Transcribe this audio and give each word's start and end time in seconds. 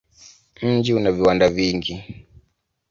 Mji 0.61 0.93
una 0.93 1.11
viwanda 1.11 1.49
vingi. 1.49 2.25